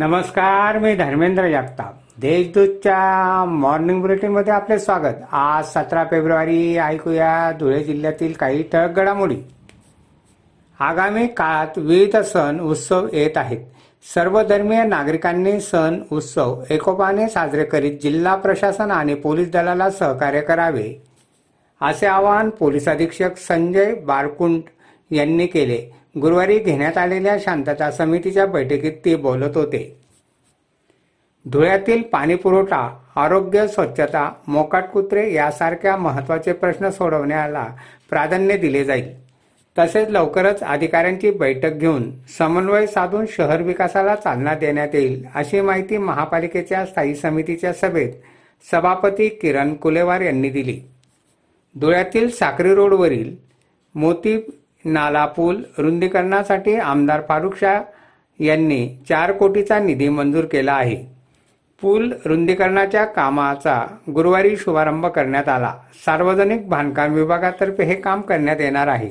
[0.00, 1.94] नमस्कार मी धर्मेंद्र जगताप.
[2.20, 5.14] देशदूतच्या मॉर्निंग बुलेटिनमध्ये आपले स्वागत.
[5.32, 9.36] आज सतरा फेब्रुवारी ऐकूया धुळे जिल्ह्यातील काही ठळक घडामोडी.
[10.80, 13.58] आगामी काळात विविध सण उत्सव येत आहेत.
[14.14, 21.02] सर्व धर्मीय नागरिकांनी सण उत्सव एकोपाने साजरे करीत जिल्हा प्रशासन आणि पोलीस दलाला सहकार्य करावे.
[21.82, 24.62] असे आवाहन पोलीस अधीक्षक संजय बारकुंट
[25.10, 25.78] यांनी केले.
[26.20, 29.96] गुरुवारी घेण्यात आलेल्या शांतता समितीच्या बैठकीत ते बोलत होते.
[31.44, 37.66] धुळ्यातील पाणीपुरवठा आरोग्य स्वच्छता मोकाट कुत्रे यासारख्या महत्त्वाचे प्रश्न सोडवण्याला
[38.10, 39.08] प्राधान्य दिले जाईल.
[39.78, 46.84] तसेच लवकरच अधिकाऱ्यांची बैठक घेऊन समन्वय साधून शहर विकासाला चालना देण्यात येईल अशी माहिती महापालिकेच्या
[46.86, 48.12] स्थायी समितीच्या सभेत
[48.72, 50.80] सभापती किरण कुलेवार यांनी दिली.
[51.74, 53.34] धुळ्यातील साक्री रोडवरील
[53.94, 54.36] मोती
[54.84, 57.82] नाला पूल रुंदीकरणासाठी आमदार फारुख शाह
[58.38, 60.96] यांनी चार कोटीचा निधी मंजूर केला आहे.
[61.80, 65.74] पूल रुंदीकरणाच्या कामाचा गुरुवारी शुभारंभ करण्यात आला.
[66.06, 69.10] सार्वजनिक बांधकाम विभागातर्फे हे काम करण्यात येणार आहे.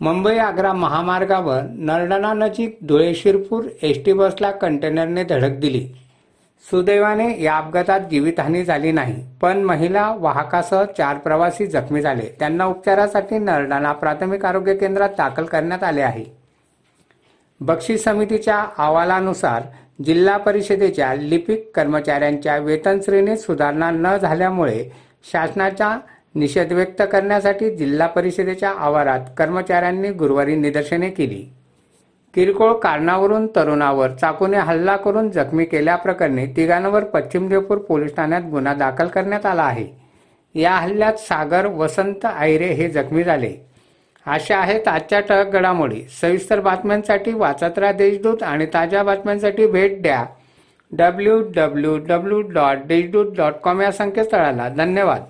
[0.00, 5.88] मुंबई आग्रा महामार्गावर नरडणा नजीक धुळे शिरपूर एस टी बसला कंटेनरने धडक दिली.
[6.64, 12.26] सुदैवाने या अपघातात जीवितहानी झाली नाही पण महिला वाहकासह चार प्रवासी जखमी झाले.
[12.38, 16.24] त्यांना उपचारासाठी नरडाणा प्राथमिक आरोग्य केंद्रात दाखल करण्यात आले आहे.
[17.60, 19.62] बक्षीस समितीच्या अहवालानुसार
[20.04, 24.84] जिल्हा परिषदेच्या लिपिक कर्मचाऱ्यांच्या वेतन श्रेणीत सुधारणा न झाल्यामुळे
[25.32, 25.98] शासनाचा
[26.34, 31.55] निषेध व्यक्त करण्यासाठी जिल्हा परिषदेच्या आवारात कर्मचाऱ्यांनी गुरुवारी निदर्शने केली.
[32.36, 39.06] किरकोळ कारणावरून तरुणावर चाकूने हल्ला करून जखमी केल्याप्रकरणी तिघांवर पश्चिम देवपूर पोलीस ठाण्यात गुन्हा दाखल
[39.06, 39.86] करण्यात आला आहे.
[40.54, 43.52] या हल्ल्यात सागर वसंत आयरे हे जखमी झाले.
[44.26, 46.02] अशा आहेत आजच्या ठळक घडामोडी.
[46.20, 50.24] सविस्तर बातम्यांसाठी वाचत राहा देशदूत आणि ताज्या बातम्यांसाठी भेट द्या.
[50.92, 54.68] W W W dot Deshdoot dot com या संकेतस्थळाला.
[54.68, 55.24] धन्यवाद.